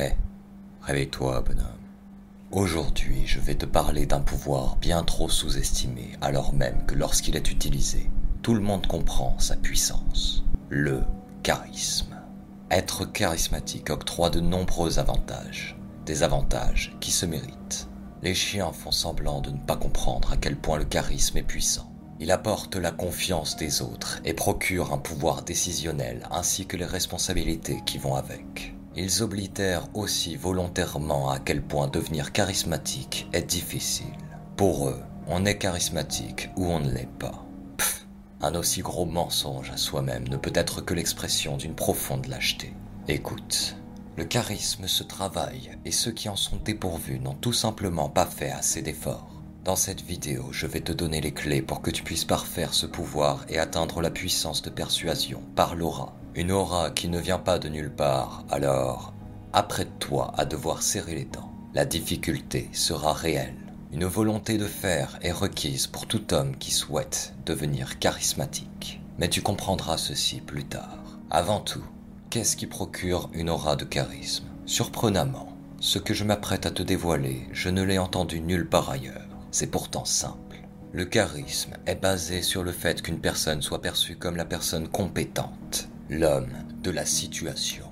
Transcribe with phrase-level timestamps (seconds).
[0.00, 0.14] Hé,
[0.80, 1.66] réveille-toi, bonhomme.
[2.52, 7.50] Aujourd'hui, je vais te parler d'un pouvoir bien trop sous-estimé, alors même que lorsqu'il est
[7.50, 8.08] utilisé,
[8.40, 10.42] tout le monde comprend sa puissance.
[10.70, 11.02] Le
[11.42, 12.16] charisme.
[12.70, 15.76] Être charismatique octroie de nombreux avantages.
[16.06, 17.86] Des avantages qui se méritent.
[18.22, 21.92] Les chiens font semblant de ne pas comprendre à quel point le charisme est puissant.
[22.20, 27.82] Il apporte la confiance des autres et procure un pouvoir décisionnel ainsi que les responsabilités
[27.84, 28.74] qui vont avec.
[28.96, 34.06] Ils oblitèrent aussi volontairement à quel point devenir charismatique est difficile.
[34.56, 37.46] Pour eux, on est charismatique ou on ne l'est pas.
[37.76, 38.06] Pff,
[38.40, 42.74] un aussi gros mensonge à soi-même ne peut être que l'expression d'une profonde lâcheté.
[43.06, 43.76] Écoute,
[44.16, 48.50] le charisme se travaille et ceux qui en sont dépourvus n'ont tout simplement pas fait
[48.50, 49.40] assez d'efforts.
[49.64, 52.86] Dans cette vidéo, je vais te donner les clés pour que tu puisses parfaire ce
[52.86, 56.16] pouvoir et atteindre la puissance de persuasion par l'aura.
[56.36, 59.12] Une aura qui ne vient pas de nulle part, alors
[59.52, 61.50] apprête-toi à devoir serrer les dents.
[61.74, 63.56] La difficulté sera réelle.
[63.92, 69.00] Une volonté de faire est requise pour tout homme qui souhaite devenir charismatique.
[69.18, 71.18] Mais tu comprendras ceci plus tard.
[71.30, 71.84] Avant tout,
[72.30, 74.46] qu'est-ce qui procure une aura de charisme?
[74.66, 75.48] Surprenamment,
[75.80, 79.26] ce que je m'apprête à te dévoiler, je ne l'ai entendu nulle part ailleurs.
[79.50, 80.38] C'est pourtant simple.
[80.92, 85.89] Le charisme est basé sur le fait qu'une personne soit perçue comme la personne compétente,
[86.10, 87.84] l'homme de la situation.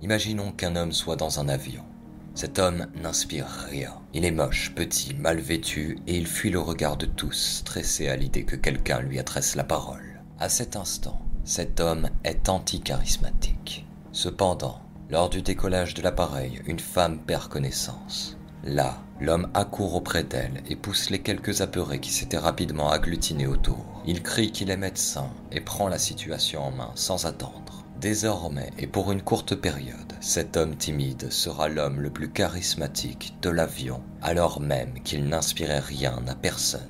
[0.00, 1.82] Imaginons qu'un homme soit dans un avion.
[2.36, 3.94] Cet homme n'inspire rien.
[4.12, 8.16] Il est moche, petit, mal vêtu, et il fuit le regard de tous, stressé à
[8.16, 10.22] l'idée que quelqu'un lui adresse la parole.
[10.38, 13.86] À cet instant, cet homme est anti-charismatique.
[14.12, 14.80] Cependant,
[15.10, 18.38] lors du décollage de l'appareil, une femme perd connaissance.
[18.66, 24.02] Là, l'homme accourt auprès d'elle et pousse les quelques apeurés qui s'étaient rapidement agglutinés autour.
[24.06, 27.84] Il crie qu'il est médecin et prend la situation en main sans attendre.
[28.00, 33.50] Désormais, et pour une courte période, cet homme timide sera l'homme le plus charismatique de
[33.50, 36.80] l'avion, alors même qu'il n'inspirait rien à personne.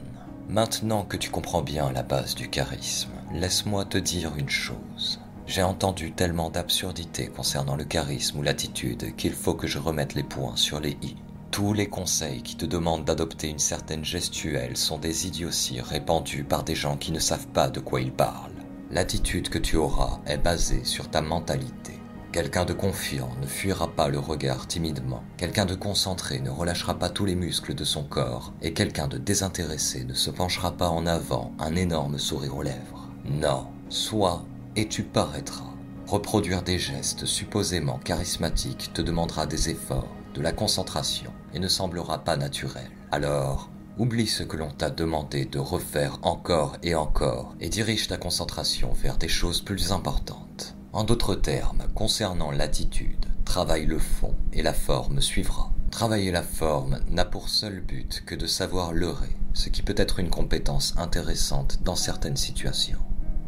[0.49, 5.21] Maintenant que tu comprends bien la base du charisme, laisse-moi te dire une chose.
[5.47, 10.23] J'ai entendu tellement d'absurdités concernant le charisme ou l'attitude qu'il faut que je remette les
[10.23, 11.17] points sur les i.
[11.55, 16.65] Tous les conseils qui te demandent d'adopter une certaine gestuelle sont des idioties répandues par
[16.65, 18.51] des gens qui ne savent pas de quoi ils parlent.
[18.91, 21.93] L'attitude que tu auras est basée sur ta mentalité.
[22.33, 25.23] Quelqu'un de confiant ne fuira pas le regard timidement.
[25.37, 28.53] Quelqu'un de concentré ne relâchera pas tous les muscles de son corps.
[28.61, 33.09] Et quelqu'un de désintéressé ne se penchera pas en avant, un énorme sourire aux lèvres.
[33.27, 34.45] Non, sois
[34.75, 35.71] et tu paraîtras.
[36.09, 42.25] Reproduire des gestes supposément charismatiques te demandera des efforts, de la concentration et ne semblera
[42.25, 42.91] pas naturel.
[43.13, 48.17] Alors, oublie ce que l'on t'a demandé de refaire encore et encore et dirige ta
[48.17, 50.75] concentration vers des choses plus importantes.
[50.93, 55.71] En d'autres termes, concernant l'attitude, travaille le fond et la forme suivra.
[55.91, 60.19] Travailler la forme n'a pour seul but que de savoir leurrer, ce qui peut être
[60.19, 62.99] une compétence intéressante dans certaines situations.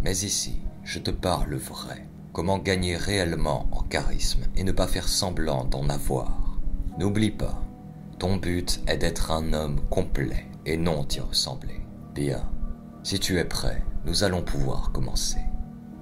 [0.03, 2.07] Mais ici, je te parle vrai.
[2.33, 6.46] Comment gagner réellement en charisme et ne pas faire semblant d'en avoir?
[6.99, 7.61] N'oublie pas,
[8.19, 11.83] ton but est d'être un homme complet et non d'y ressembler.
[12.15, 12.49] Bien,
[13.03, 15.41] si tu es prêt, nous allons pouvoir commencer.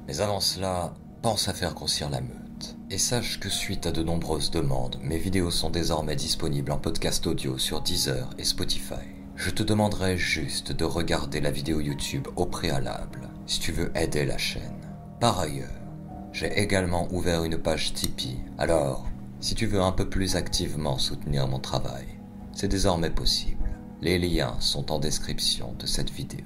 [0.07, 2.77] Mais avant cela, pense à faire grossir la meute.
[2.91, 7.27] Et sache que suite à de nombreuses demandes, mes vidéos sont désormais disponibles en podcast
[7.27, 9.03] audio sur Deezer et Spotify.
[9.35, 14.25] Je te demanderai juste de regarder la vidéo YouTube au préalable si tu veux aider
[14.25, 14.87] la chaîne.
[15.19, 15.69] Par ailleurs,
[16.33, 19.07] j'ai également ouvert une page Tipeee, alors
[19.41, 22.07] si tu veux un peu plus activement soutenir mon travail,
[22.53, 23.71] c'est désormais possible.
[24.01, 26.45] Les liens sont en description de cette vidéo.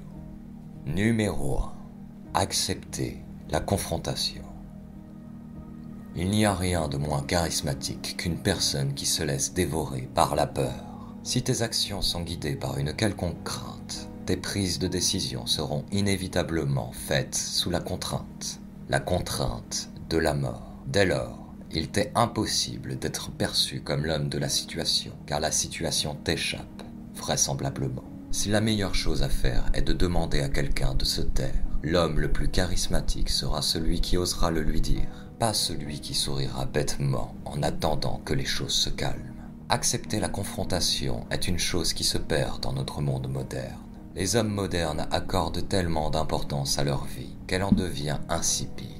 [0.85, 1.73] Numéro 1.
[2.33, 4.43] Accepter la confrontation.
[6.15, 10.47] Il n'y a rien de moins charismatique qu'une personne qui se laisse dévorer par la
[10.47, 11.15] peur.
[11.23, 16.91] Si tes actions sont guidées par une quelconque crainte, tes prises de décision seront inévitablement
[16.91, 18.59] faites sous la contrainte,
[18.89, 20.77] la contrainte de la mort.
[20.87, 26.15] Dès lors, il t'est impossible d'être perçu comme l'homme de la situation, car la situation
[26.15, 26.83] t'échappe,
[27.15, 28.03] vraisemblablement.
[28.31, 32.19] Si la meilleure chose à faire est de demander à quelqu'un de se taire, l'homme
[32.19, 37.35] le plus charismatique sera celui qui osera le lui dire, pas celui qui sourira bêtement
[37.45, 39.33] en attendant que les choses se calment.
[39.69, 43.77] Accepter la confrontation est une chose qui se perd dans notre monde moderne.
[44.15, 48.98] Les hommes modernes accordent tellement d'importance à leur vie qu'elle en devient insipide.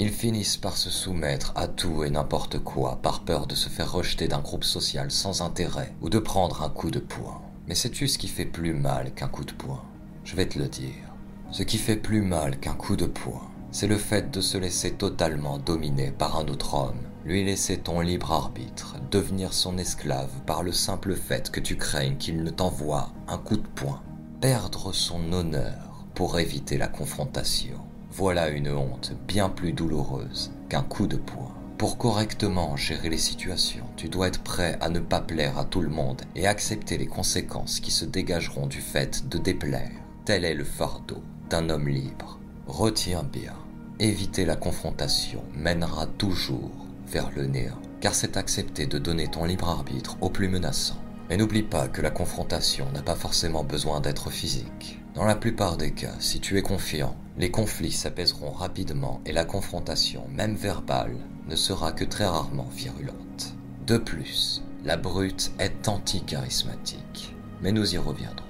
[0.00, 3.90] Ils finissent par se soumettre à tout et n'importe quoi par peur de se faire
[3.90, 7.42] rejeter d'un groupe social sans intérêt ou de prendre un coup de poing.
[7.66, 9.82] Mais sais-tu ce qui fait plus mal qu'un coup de poing
[10.22, 11.12] Je vais te le dire.
[11.50, 14.92] Ce qui fait plus mal qu'un coup de poing, c'est le fait de se laisser
[14.92, 20.62] totalement dominer par un autre homme, lui laisser ton libre arbitre, devenir son esclave par
[20.62, 24.00] le simple fait que tu craignes qu'il ne t'envoie un coup de poing,
[24.40, 27.80] perdre son honneur pour éviter la confrontation.
[28.10, 31.54] Voilà une honte bien plus douloureuse qu'un coup de poing.
[31.76, 35.80] Pour correctement gérer les situations, tu dois être prêt à ne pas plaire à tout
[35.80, 39.92] le monde et accepter les conséquences qui se dégageront du fait de déplaire.
[40.24, 42.40] Tel est le fardeau d'un homme libre.
[42.66, 43.54] Retiens bien,
[44.00, 49.68] éviter la confrontation mènera toujours vers le néant, car c'est accepter de donner ton libre
[49.68, 50.98] arbitre au plus menaçant.
[51.28, 55.00] Mais n'oublie pas que la confrontation n'a pas forcément besoin d'être physique.
[55.14, 59.44] Dans la plupart des cas, si tu es confiant, les conflits s'apaiseront rapidement et la
[59.44, 61.16] confrontation, même verbale,
[61.48, 63.54] ne sera que très rarement virulente.
[63.86, 67.36] De plus, la brute est anti-charismatique.
[67.62, 68.44] Mais nous y reviendrons.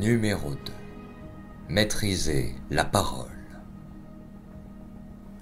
[0.00, 0.56] Numéro 2.
[1.68, 3.28] Maîtriser la parole.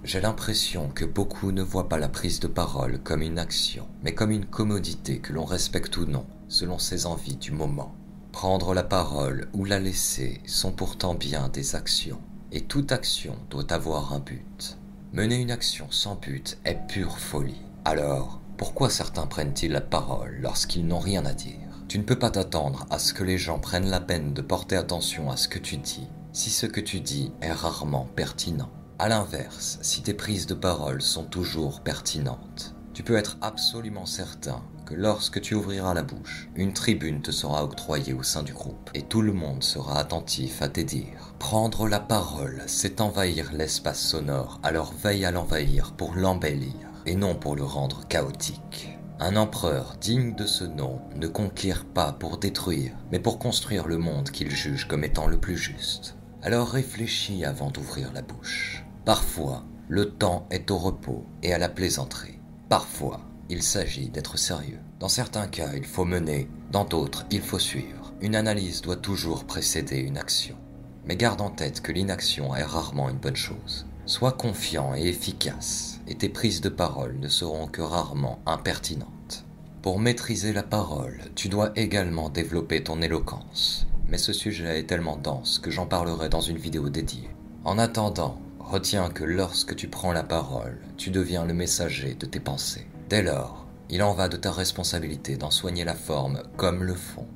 [0.04, 4.14] J'ai l'impression que beaucoup ne voient pas la prise de parole comme une action, mais
[4.14, 7.94] comme une commodité que l'on respecte ou non, selon ses envies du moment.
[8.32, 12.20] Prendre la parole ou la laisser sont pourtant bien des actions,
[12.52, 14.78] et toute action doit avoir un but.
[15.12, 17.62] Mener une action sans but est pure folie.
[17.84, 21.58] Alors, pourquoi certains prennent-ils la parole lorsqu'ils n'ont rien à dire?
[21.88, 24.76] Tu ne peux pas t'attendre à ce que les gens prennent la peine de porter
[24.76, 28.70] attention à ce que tu dis, si ce que tu dis est rarement pertinent.
[28.98, 34.62] A l'inverse, si tes prises de parole sont toujours pertinentes, tu peux être absolument certain
[34.92, 38.90] que lorsque tu ouvriras la bouche, une tribune te sera octroyée au sein du groupe
[38.92, 41.34] et tout le monde sera attentif à tes dires.
[41.38, 46.74] Prendre la parole, c'est envahir l'espace sonore, alors veille à l'envahir pour l'embellir
[47.06, 48.98] et non pour le rendre chaotique.
[49.18, 53.96] Un empereur digne de ce nom ne conquiert pas pour détruire, mais pour construire le
[53.96, 56.16] monde qu'il juge comme étant le plus juste.
[56.42, 58.84] Alors réfléchis avant d'ouvrir la bouche.
[59.06, 62.40] Parfois, le temps est au repos et à la plaisanterie.
[62.68, 64.80] Parfois, il s'agit d'être sérieux.
[65.00, 68.12] Dans certains cas, il faut mener, dans d'autres, il faut suivre.
[68.20, 70.56] Une analyse doit toujours précéder une action.
[71.04, 73.86] Mais garde en tête que l'inaction est rarement une bonne chose.
[74.06, 79.44] Sois confiant et efficace, et tes prises de parole ne seront que rarement impertinentes.
[79.82, 83.86] Pour maîtriser la parole, tu dois également développer ton éloquence.
[84.08, 87.30] Mais ce sujet est tellement dense que j'en parlerai dans une vidéo dédiée.
[87.64, 88.38] En attendant,
[88.72, 92.86] Retiens que lorsque tu prends la parole, tu deviens le messager de tes pensées.
[93.12, 97.26] Dès lors, il en va de ta responsabilité d'en soigner la forme comme le fond,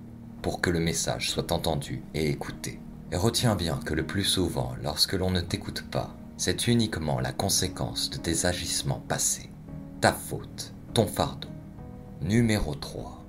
[0.41, 2.81] pour que le message soit entendu et écouté.
[3.13, 7.31] Et retiens bien que le plus souvent, lorsque l'on ne t'écoute pas, c'est uniquement la
[7.31, 9.51] conséquence de tes agissements passés.
[10.01, 11.51] Ta faute, ton fardeau.
[12.23, 13.23] Numéro 3.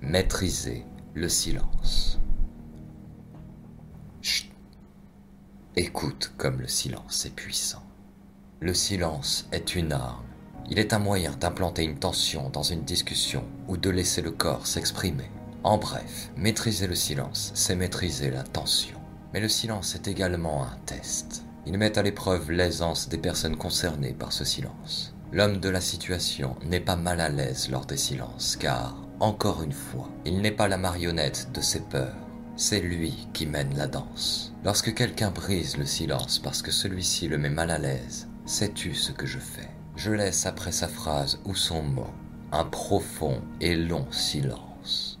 [0.00, 2.18] Maîtriser le silence.
[5.76, 7.82] Écoute comme le silence est puissant.
[8.60, 10.31] Le silence est une arme.
[10.70, 14.66] Il est un moyen d'implanter une tension dans une discussion ou de laisser le corps
[14.66, 15.30] s'exprimer.
[15.64, 18.98] En bref, maîtriser le silence, c'est maîtriser la tension.
[19.32, 21.44] Mais le silence est également un test.
[21.66, 25.14] Il met à l'épreuve l'aisance des personnes concernées par ce silence.
[25.32, 29.72] L'homme de la situation n'est pas mal à l'aise lors des silences, car, encore une
[29.72, 32.16] fois, il n'est pas la marionnette de ses peurs,
[32.56, 34.52] c'est lui qui mène la danse.
[34.64, 39.12] Lorsque quelqu'un brise le silence parce que celui-ci le met mal à l'aise, sais-tu ce
[39.12, 39.70] que je fais?
[40.04, 42.10] Je laisse après sa phrase ou son mot
[42.50, 45.20] un profond et long silence.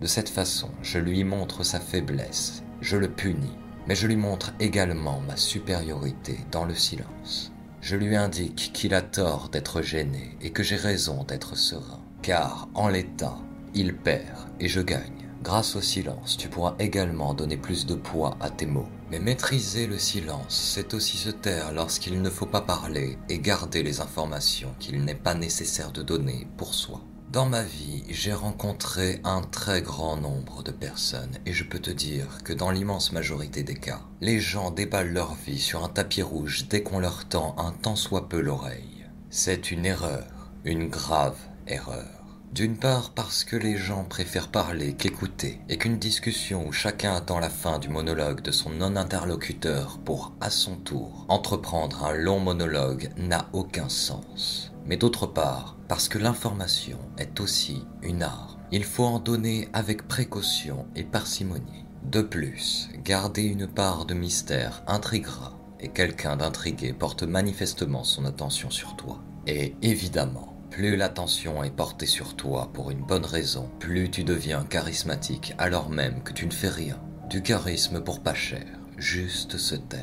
[0.00, 4.54] De cette façon, je lui montre sa faiblesse, je le punis, mais je lui montre
[4.58, 7.52] également ma supériorité dans le silence.
[7.82, 12.70] Je lui indique qu'il a tort d'être gêné et que j'ai raison d'être serein, car
[12.72, 13.36] en l'état,
[13.74, 15.25] il perd et je gagne.
[15.46, 18.88] Grâce au silence, tu pourras également donner plus de poids à tes mots.
[19.12, 23.84] Mais maîtriser le silence, c'est aussi se taire lorsqu'il ne faut pas parler et garder
[23.84, 27.00] les informations qu'il n'est pas nécessaire de donner pour soi.
[27.30, 31.92] Dans ma vie, j'ai rencontré un très grand nombre de personnes et je peux te
[31.92, 36.22] dire que dans l'immense majorité des cas, les gens déballent leur vie sur un tapis
[36.22, 39.06] rouge dès qu'on leur tend un tant soit peu l'oreille.
[39.30, 40.26] C'est une erreur,
[40.64, 41.38] une grave
[41.68, 42.15] erreur.
[42.52, 47.38] D'une part parce que les gens préfèrent parler qu'écouter, et qu'une discussion où chacun attend
[47.38, 53.10] la fin du monologue de son non-interlocuteur pour, à son tour, entreprendre un long monologue
[53.18, 54.72] n'a aucun sens.
[54.86, 58.56] Mais d'autre part, parce que l'information est aussi une arme.
[58.72, 61.84] Il faut en donner avec précaution et parcimonie.
[62.04, 68.70] De plus, garder une part de mystère intriguera, et quelqu'un d'intrigué porte manifestement son attention
[68.70, 69.20] sur toi.
[69.46, 74.62] Et évidemment, plus l'attention est portée sur toi pour une bonne raison, plus tu deviens
[74.62, 77.00] charismatique alors même que tu ne fais rien.
[77.30, 78.66] Du charisme pour pas cher,
[78.98, 80.02] juste se taire.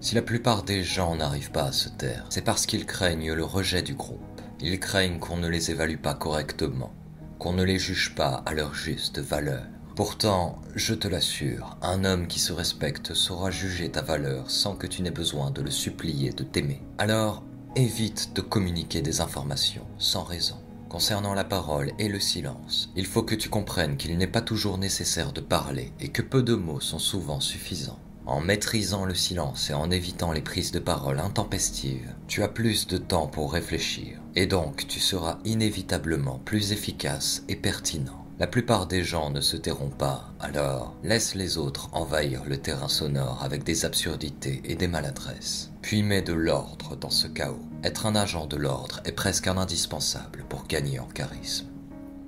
[0.00, 3.44] Si la plupart des gens n'arrivent pas à se taire, c'est parce qu'ils craignent le
[3.44, 4.40] rejet du groupe.
[4.60, 6.94] Ils craignent qu'on ne les évalue pas correctement,
[7.38, 9.66] qu'on ne les juge pas à leur juste valeur.
[9.94, 14.86] Pourtant, je te l'assure, un homme qui se respecte saura juger ta valeur sans que
[14.86, 16.80] tu n'aies besoin de le supplier de t'aimer.
[16.96, 17.44] Alors,
[17.76, 20.56] évite de communiquer des informations sans raison.
[20.88, 24.78] Concernant la parole et le silence, il faut que tu comprennes qu'il n'est pas toujours
[24.78, 27.98] nécessaire de parler et que peu de mots sont souvent suffisants.
[28.26, 32.86] En maîtrisant le silence et en évitant les prises de parole intempestives, tu as plus
[32.86, 38.23] de temps pour réfléchir, et donc tu seras inévitablement plus efficace et pertinent.
[38.40, 42.88] La plupart des gens ne se tairont pas, alors laisse les autres envahir le terrain
[42.88, 45.70] sonore avec des absurdités et des maladresses.
[45.82, 47.64] Puis mets de l'ordre dans ce chaos.
[47.84, 51.68] Être un agent de l'ordre est presque un indispensable pour gagner en charisme.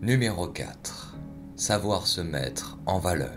[0.00, 1.16] Numéro 4.
[1.56, 3.32] Savoir se mettre en valeur.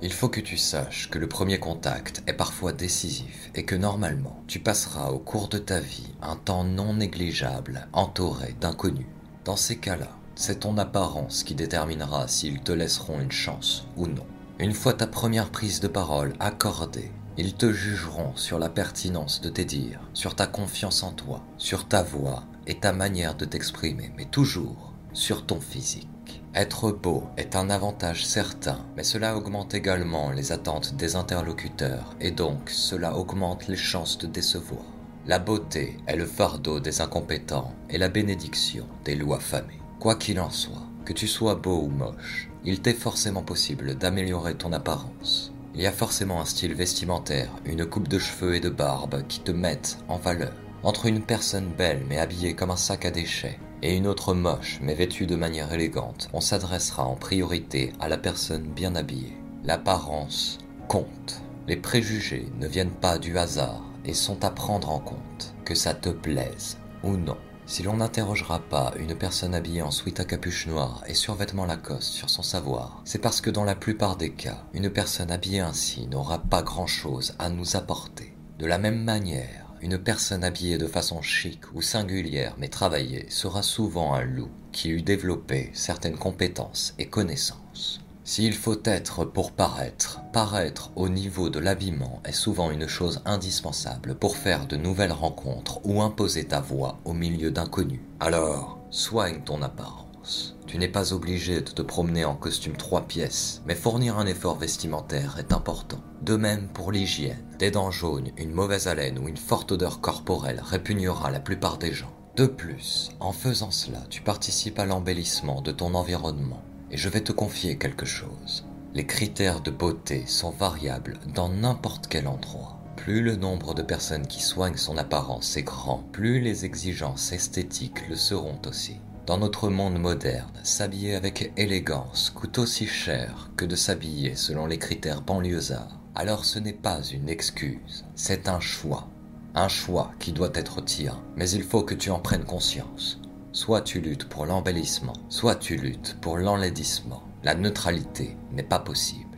[0.00, 4.44] Il faut que tu saches que le premier contact est parfois décisif et que normalement
[4.46, 9.06] tu passeras au cours de ta vie un temps non négligeable entouré d'inconnus.
[9.44, 14.26] Dans ces cas-là, c'est ton apparence qui déterminera s'ils te laisseront une chance ou non.
[14.58, 19.48] Une fois ta première prise de parole accordée, ils te jugeront sur la pertinence de
[19.48, 24.12] tes dires, sur ta confiance en toi, sur ta voix et ta manière de t'exprimer,
[24.16, 26.08] mais toujours sur ton physique.
[26.54, 32.30] Être beau est un avantage certain, mais cela augmente également les attentes des interlocuteurs et
[32.30, 34.84] donc cela augmente les chances de décevoir.
[35.26, 39.81] La beauté est le fardeau des incompétents et la bénédiction des lois famées.
[40.02, 44.56] Quoi qu'il en soit, que tu sois beau ou moche, il t'est forcément possible d'améliorer
[44.56, 45.52] ton apparence.
[45.76, 49.38] Il y a forcément un style vestimentaire, une coupe de cheveux et de barbe qui
[49.38, 50.54] te mettent en valeur.
[50.82, 54.80] Entre une personne belle mais habillée comme un sac à déchets et une autre moche
[54.82, 59.36] mais vêtue de manière élégante, on s'adressera en priorité à la personne bien habillée.
[59.62, 61.42] L'apparence compte.
[61.68, 65.94] Les préjugés ne viennent pas du hasard et sont à prendre en compte, que ça
[65.94, 67.36] te plaise ou non.
[67.72, 72.12] Si l'on n'interrogera pas une personne habillée en sweat à capuche noire et survêtement Lacoste
[72.12, 76.06] sur son savoir, c'est parce que dans la plupart des cas, une personne habillée ainsi
[76.06, 78.34] n'aura pas grand-chose à nous apporter.
[78.58, 83.62] De la même manière, une personne habillée de façon chic ou singulière mais travaillée sera
[83.62, 88.02] souvent un loup qui eut développé certaines compétences et connaissances.
[88.24, 94.14] S'il faut être pour paraître, paraître au niveau de l'habillement est souvent une chose indispensable
[94.14, 98.00] pour faire de nouvelles rencontres ou imposer ta voix au milieu d'inconnus.
[98.20, 100.56] Alors, soigne ton apparence.
[100.68, 104.56] Tu n'es pas obligé de te promener en costume trois pièces, mais fournir un effort
[104.56, 106.00] vestimentaire est important.
[106.22, 107.44] De même pour l'hygiène.
[107.58, 111.92] Des dents jaunes, une mauvaise haleine ou une forte odeur corporelle répugnera la plupart des
[111.92, 112.12] gens.
[112.36, 116.62] De plus, en faisant cela, tu participes à l'embellissement de ton environnement
[116.92, 118.64] et je vais te confier quelque chose.
[118.94, 122.78] Les critères de beauté sont variables dans n'importe quel endroit.
[122.96, 128.06] Plus le nombre de personnes qui soignent son apparence est grand, plus les exigences esthétiques
[128.08, 128.98] le seront aussi.
[129.26, 134.78] Dans notre monde moderne, s'habiller avec élégance coûte aussi cher que de s'habiller selon les
[134.78, 135.98] critères banlieusards.
[136.14, 139.08] Alors ce n'est pas une excuse, c'est un choix.
[139.54, 143.20] Un choix qui doit être tien, mais il faut que tu en prennes conscience.
[143.54, 147.22] Soit tu luttes pour l'embellissement, soit tu luttes pour l'enlaidissement.
[147.44, 149.36] La neutralité n'est pas possible.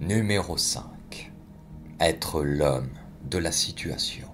[0.00, 1.30] Numéro 5.
[2.00, 2.90] Être l'homme
[3.30, 4.26] de la situation.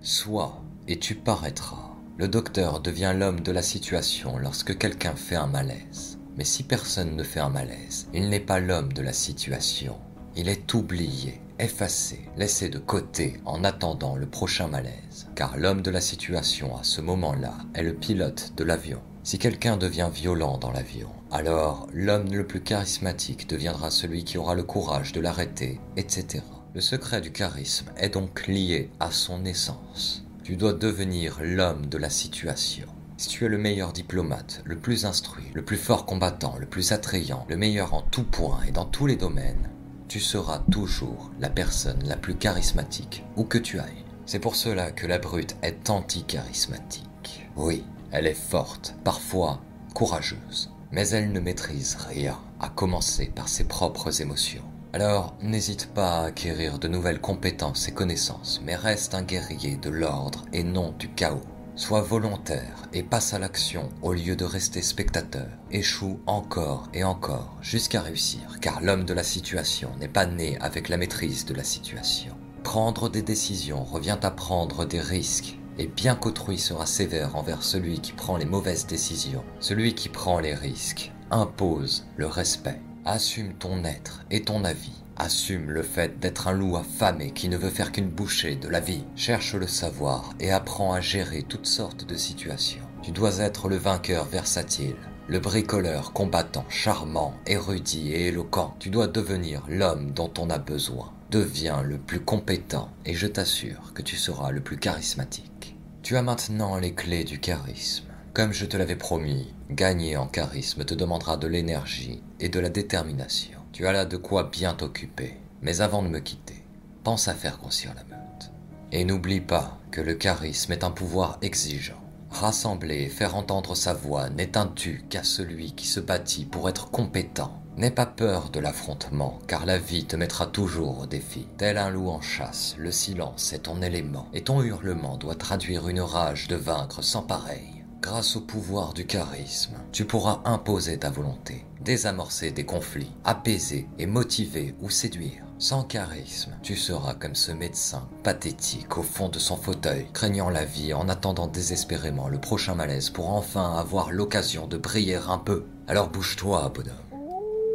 [0.00, 1.92] Sois et tu paraîtras.
[2.18, 6.18] Le docteur devient l'homme de la situation lorsque quelqu'un fait un malaise.
[6.36, 9.96] Mais si personne ne fait un malaise, il n'est pas l'homme de la situation.
[10.34, 15.28] Il est oublié effacé, laissé de côté en attendant le prochain malaise.
[15.34, 19.00] Car l'homme de la situation à ce moment-là est le pilote de l'avion.
[19.22, 24.54] Si quelqu'un devient violent dans l'avion, alors l'homme le plus charismatique deviendra celui qui aura
[24.54, 26.44] le courage de l'arrêter, etc.
[26.74, 30.24] Le secret du charisme est donc lié à son essence.
[30.42, 32.86] Tu dois devenir l'homme de la situation.
[33.16, 36.92] Si tu es le meilleur diplomate, le plus instruit, le plus fort combattant, le plus
[36.92, 39.70] attrayant, le meilleur en tout point et dans tous les domaines,
[40.08, 44.04] tu seras toujours la personne la plus charismatique, où que tu ailles.
[44.26, 47.48] C'est pour cela que la brute est anti-charismatique.
[47.56, 49.60] Oui, elle est forte, parfois
[49.94, 54.64] courageuse, mais elle ne maîtrise rien, à commencer par ses propres émotions.
[54.92, 59.90] Alors, n'hésite pas à acquérir de nouvelles compétences et connaissances, mais reste un guerrier de
[59.90, 61.42] l'ordre et non du chaos.
[61.76, 65.48] Sois volontaire et passe à l'action au lieu de rester spectateur.
[65.72, 70.88] Échoue encore et encore jusqu'à réussir, car l'homme de la situation n'est pas né avec
[70.88, 72.36] la maîtrise de la situation.
[72.62, 77.98] Prendre des décisions revient à prendre des risques, et bien qu'autrui sera sévère envers celui
[77.98, 82.80] qui prend les mauvaises décisions, celui qui prend les risques impose le respect.
[83.04, 87.56] Assume ton être et ton avis Assume le fait d'être un loup affamé qui ne
[87.56, 89.04] veut faire qu'une bouchée de la vie.
[89.14, 92.82] Cherche le savoir et apprends à gérer toutes sortes de situations.
[93.02, 94.96] Tu dois être le vainqueur versatile,
[95.28, 98.74] le bricoleur combattant, charmant, érudit et éloquent.
[98.80, 101.12] Tu dois devenir l'homme dont on a besoin.
[101.30, 105.76] Deviens le plus compétent et je t'assure que tu seras le plus charismatique.
[106.02, 108.06] Tu as maintenant les clés du charisme.
[108.34, 112.68] Comme je te l'avais promis, gagner en charisme te demandera de l'énergie et de la
[112.68, 113.53] détermination.
[113.74, 115.34] Tu as là de quoi bien t'occuper.
[115.60, 116.64] Mais avant de me quitter,
[117.02, 118.52] pense à faire grossir la meute.
[118.92, 122.00] Et n'oublie pas que le charisme est un pouvoir exigeant.
[122.30, 126.68] Rassembler et faire entendre sa voix n'est un tu qu'à celui qui se bâtit pour
[126.68, 131.48] être compétent N'aie pas peur de l'affrontement, car la vie te mettra toujours au défi.
[131.58, 135.88] Tel un loup en chasse, le silence est ton élément, et ton hurlement doit traduire
[135.88, 137.73] une rage de vaincre sans pareil.
[138.04, 144.04] Grâce au pouvoir du charisme, tu pourras imposer ta volonté, désamorcer des conflits, apaiser et
[144.04, 145.42] motiver ou séduire.
[145.58, 150.66] Sans charisme, tu seras comme ce médecin, pathétique au fond de son fauteuil, craignant la
[150.66, 155.64] vie en attendant désespérément le prochain malaise pour enfin avoir l'occasion de briller un peu.
[155.88, 156.92] Alors bouge-toi, bonhomme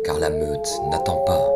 [0.05, 1.49] car la meute n'attend pas.